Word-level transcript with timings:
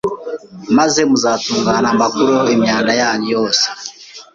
maze 0.77 0.99
muzatungana, 1.09 1.87
mbakureho 1.95 2.47
imyanda 2.55 2.91
yanyu 3.01 3.27
yose 3.35 3.65